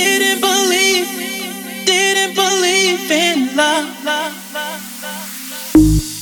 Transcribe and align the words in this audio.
Didn't 0.00 0.40
believe, 0.40 1.08
didn't 1.84 2.36
believe 2.36 3.10
in 3.10 3.56
love. 3.56 3.88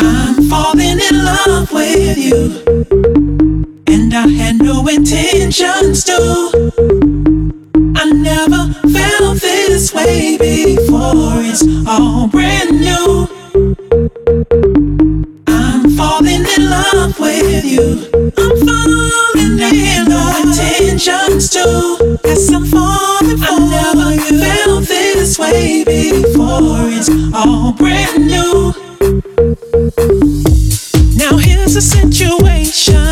I'm 0.00 0.48
falling 0.48 0.98
in 1.10 1.16
love 1.22 1.70
with 1.70 2.16
you, 2.16 2.62
and 3.86 4.14
I 4.14 4.28
had 4.28 4.56
no 4.62 4.88
intentions 4.88 6.04
to. 6.04 6.72
I 7.96 8.04
never 8.12 8.72
felt 8.88 9.40
this 9.42 9.92
way 9.92 10.38
before. 10.38 11.42
It's 11.44 11.62
all 11.86 12.28
brand 12.28 12.80
new. 12.80 13.28
I'm 15.46 15.90
falling 15.98 16.46
in 16.56 16.70
love 16.70 17.20
with 17.20 17.64
you. 17.66 18.32
I'm 18.38 18.56
falling. 18.66 19.25
I'm 22.56 22.64
falling 22.64 23.38
for. 23.38 23.46
I 23.48 24.16
never 24.30 24.80
felt 24.80 24.84
this 24.84 25.38
way 25.38 25.84
before. 25.84 26.88
It's 26.88 27.10
all 27.34 27.72
brand 27.72 28.26
new. 28.26 28.72
Now 31.16 31.36
here's 31.38 31.74
the 31.74 31.82
situation. 31.82 33.05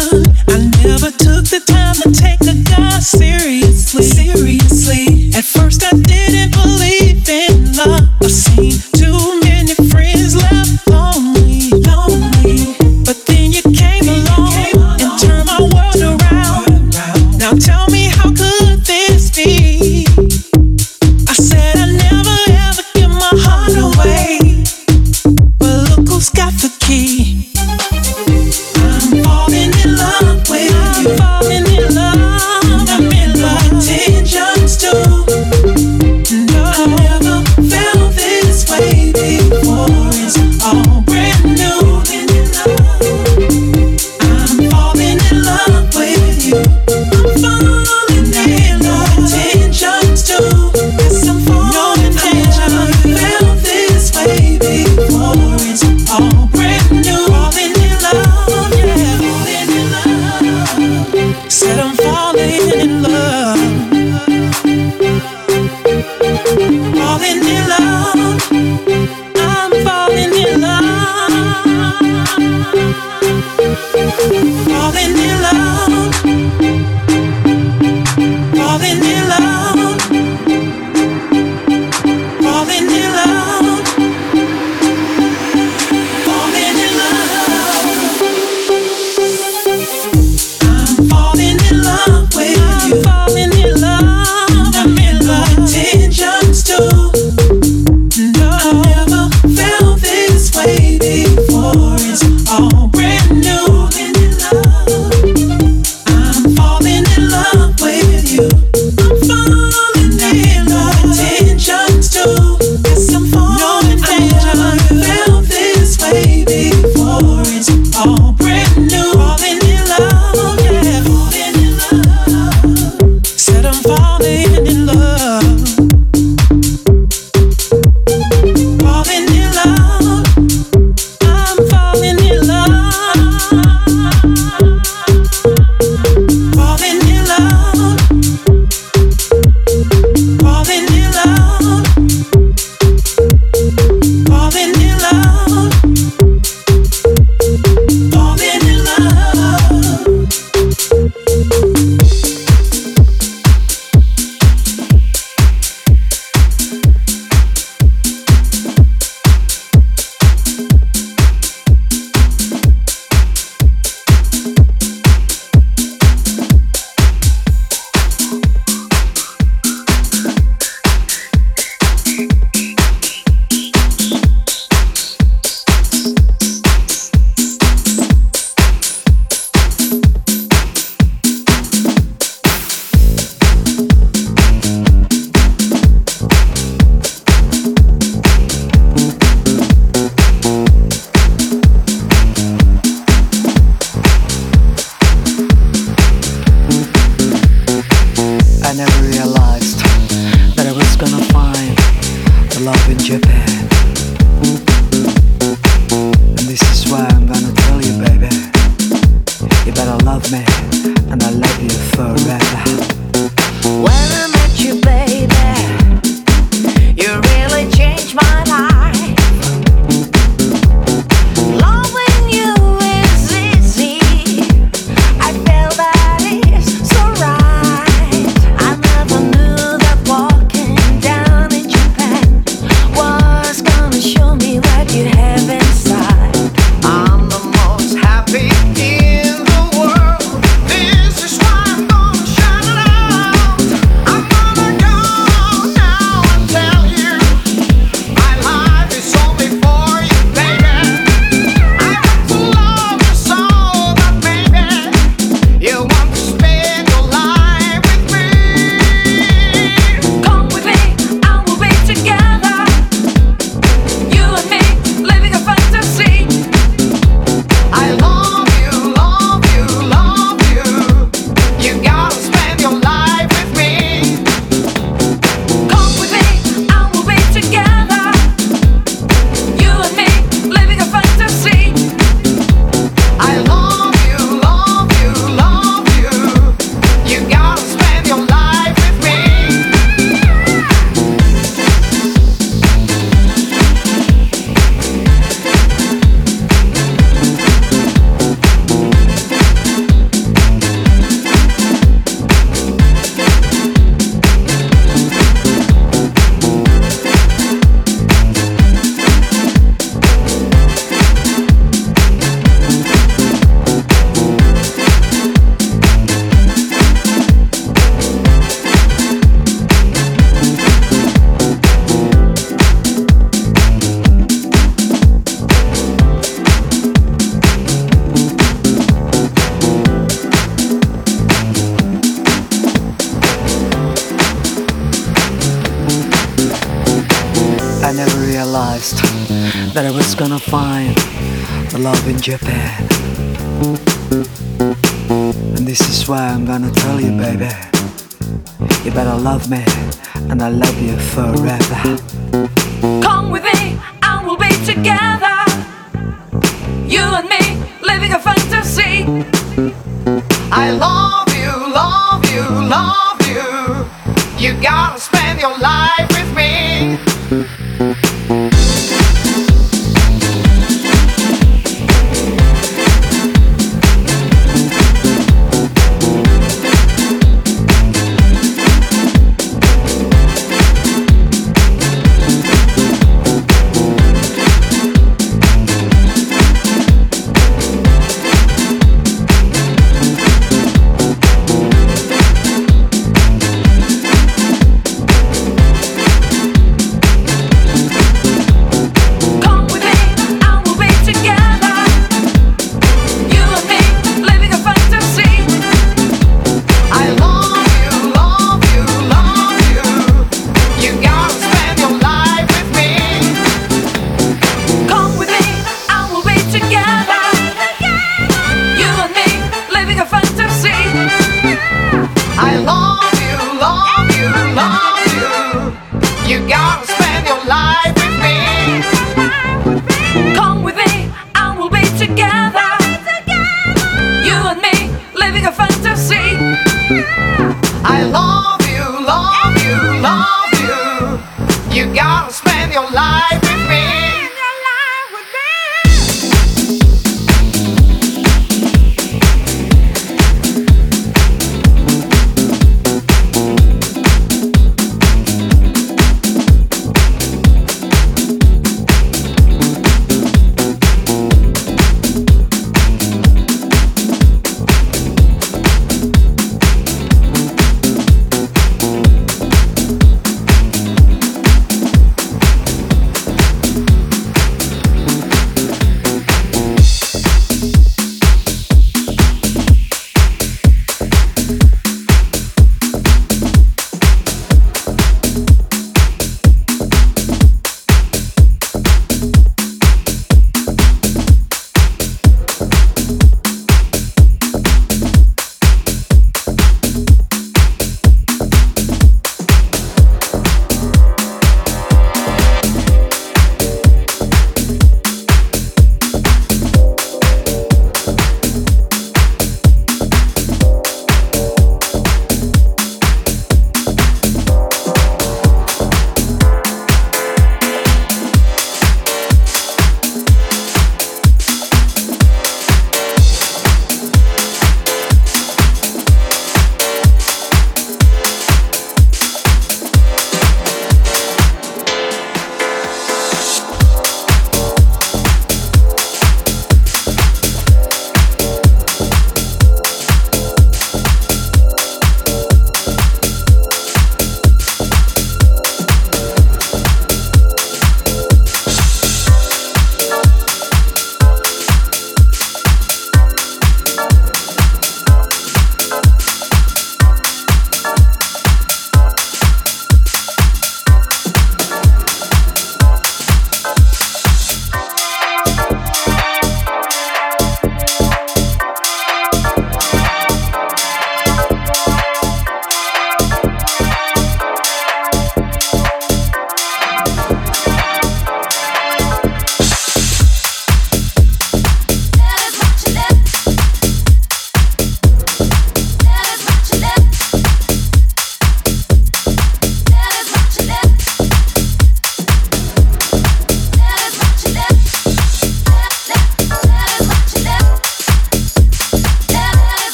love 202.64 202.90
in 202.90 202.98
Japan. 202.98 203.63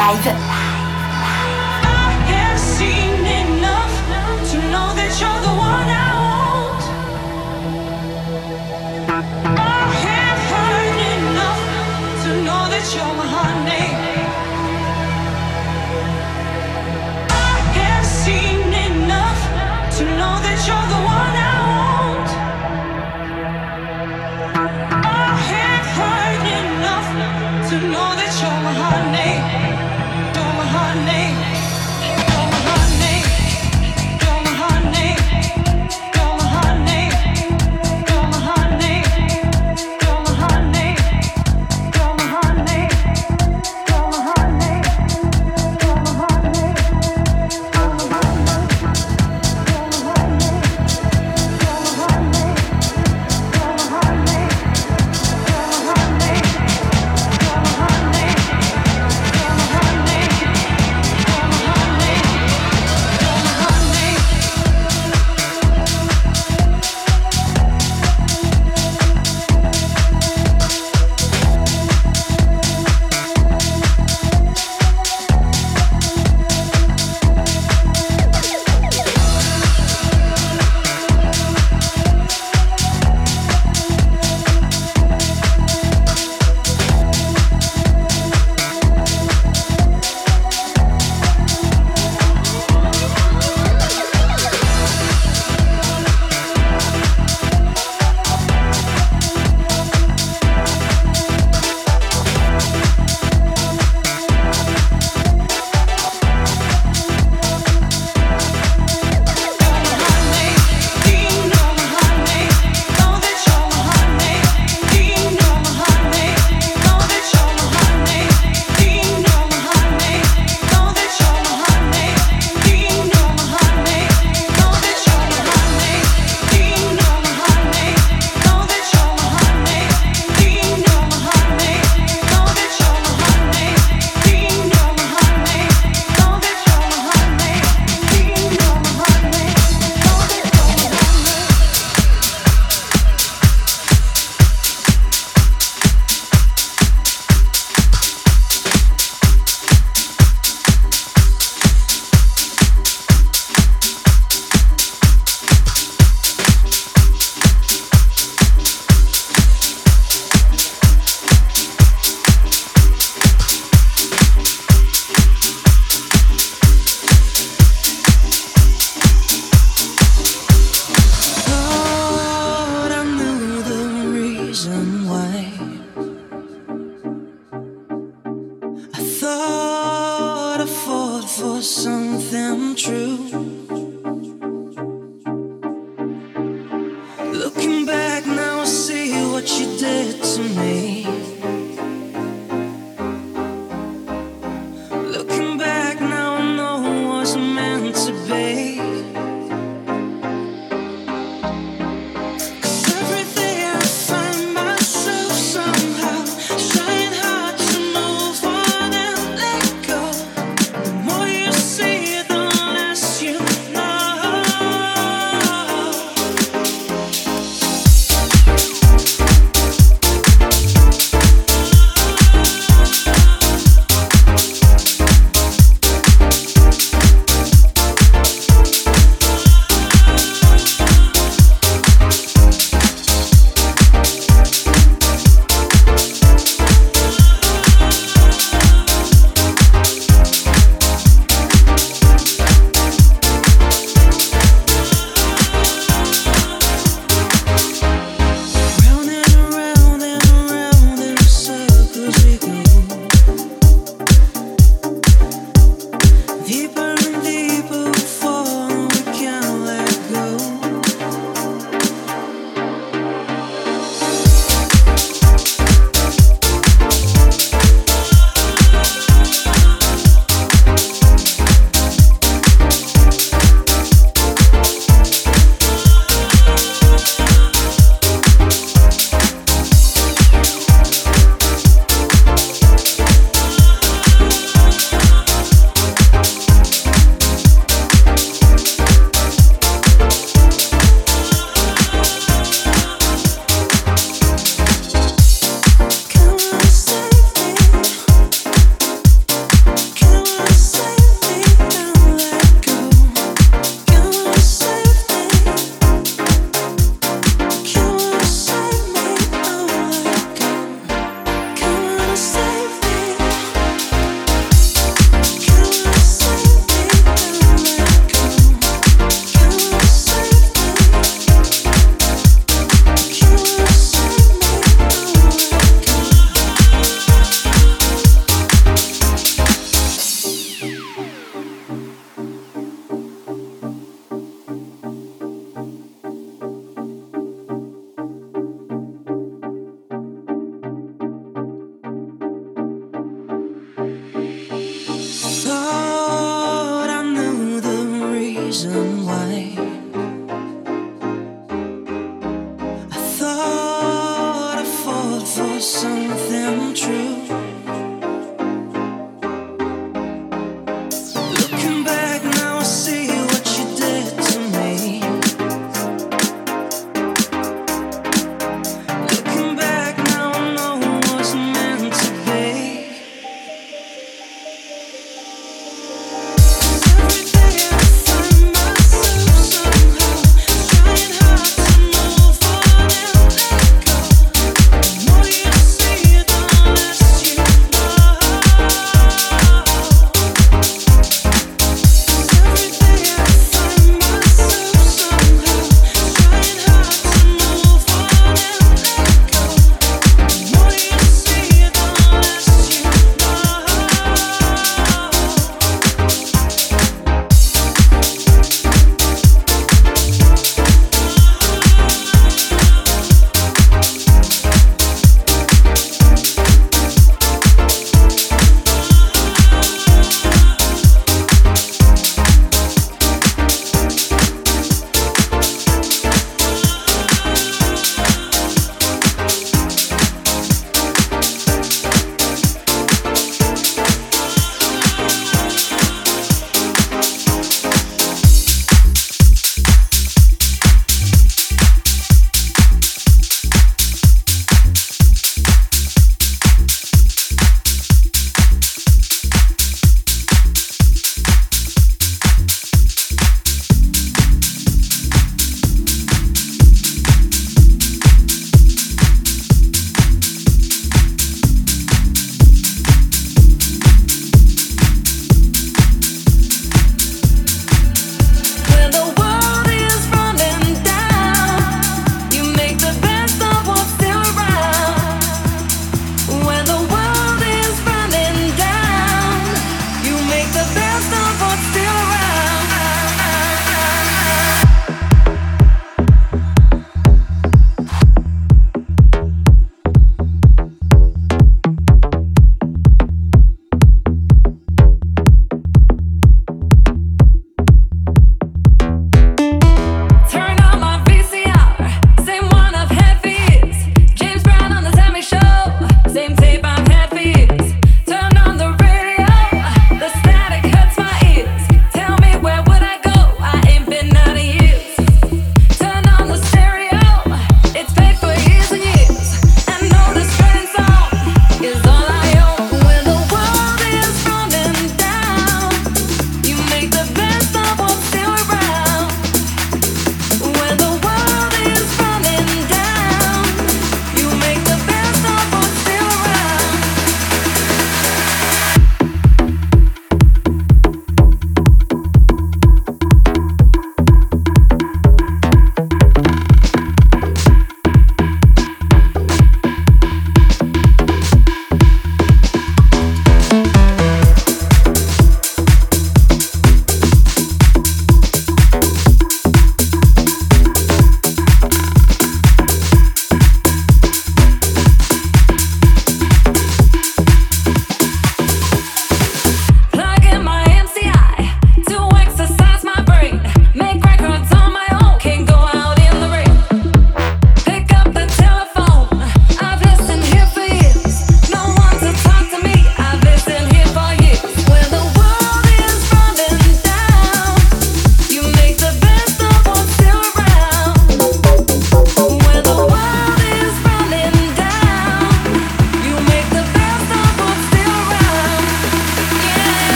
live. 0.00 0.60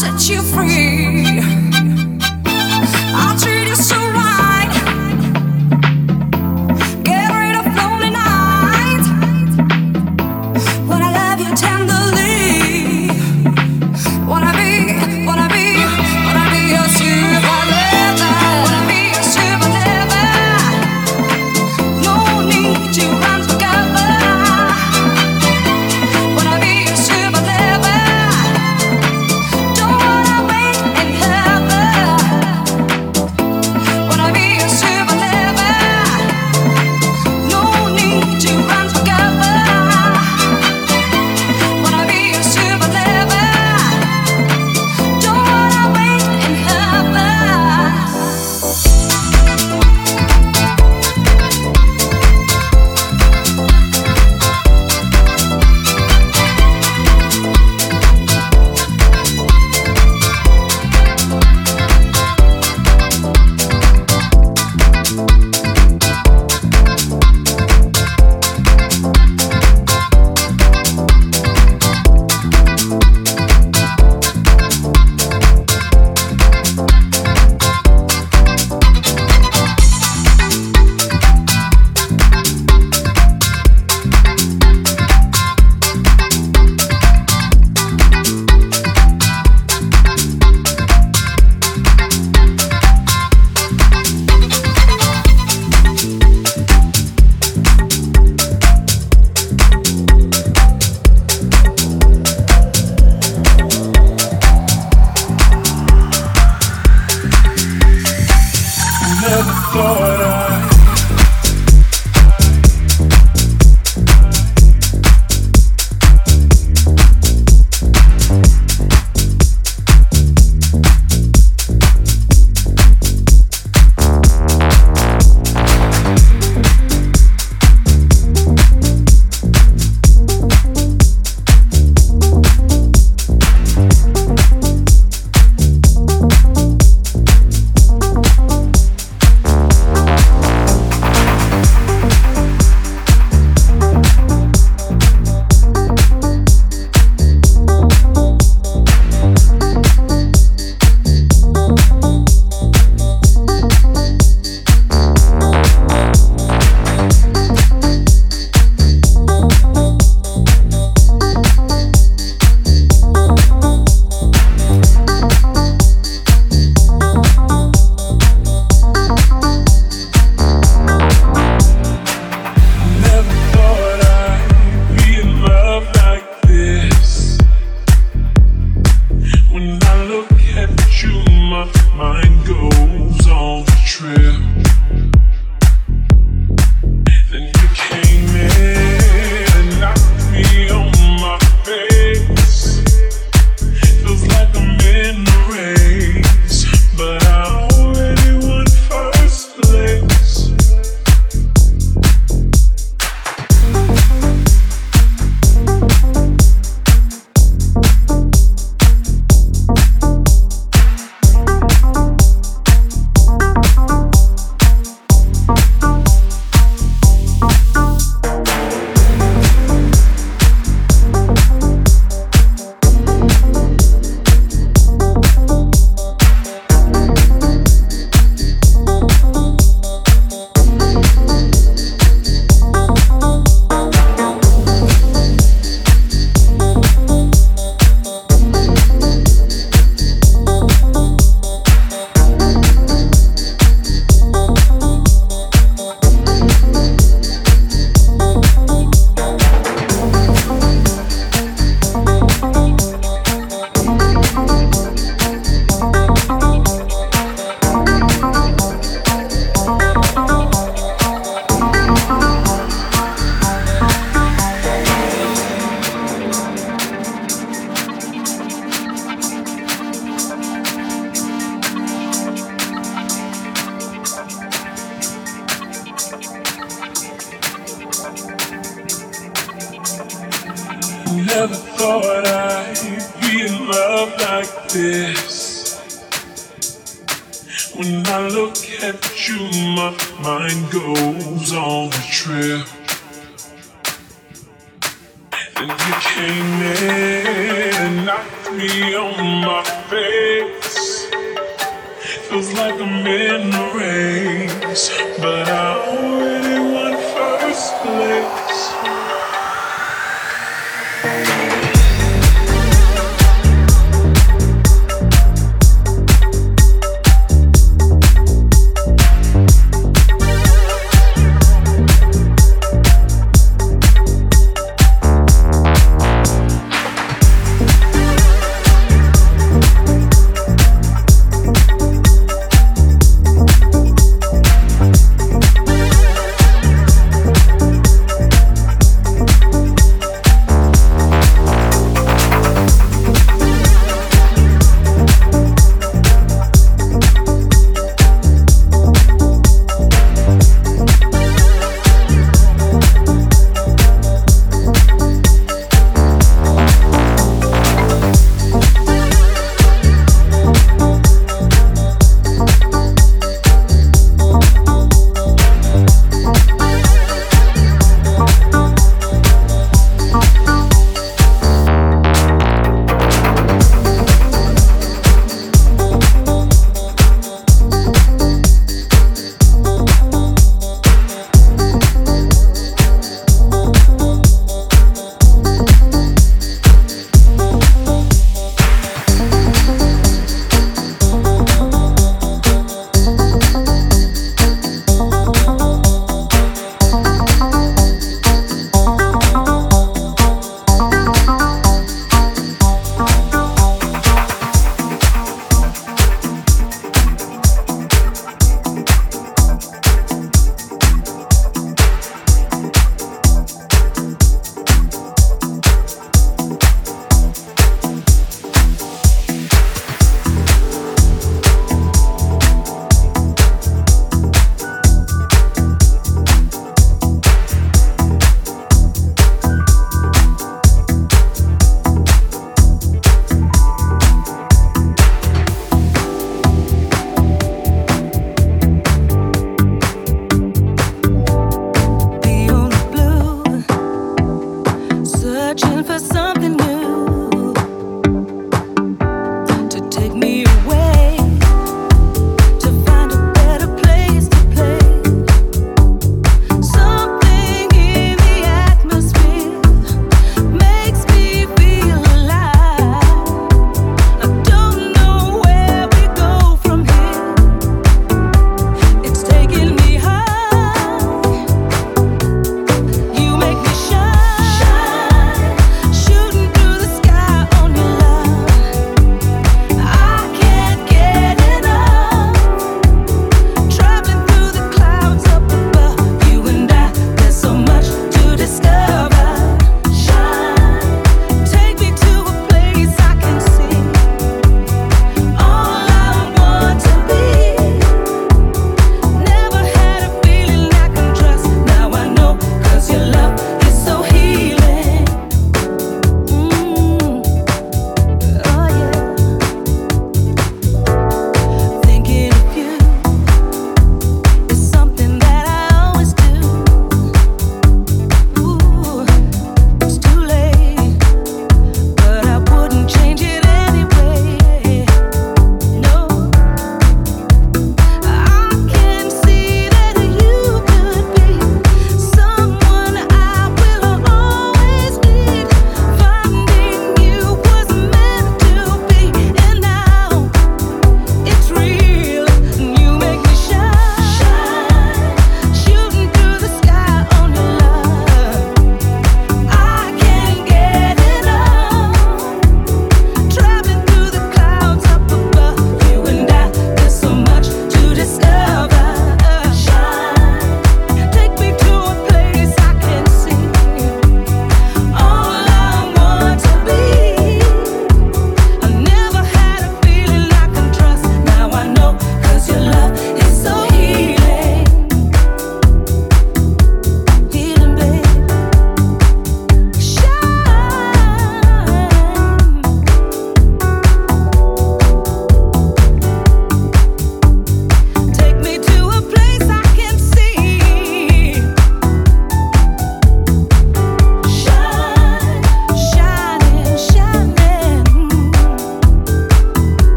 set 0.00 0.30
you 0.30 0.40
free. 0.40 1.29